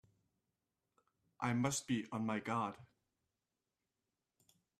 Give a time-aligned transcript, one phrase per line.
[1.39, 2.73] I must be on my guard!